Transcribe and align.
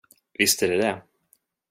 Visst 0.37 0.63
är 0.63 0.67
det 0.67 0.77
det. 0.77 1.01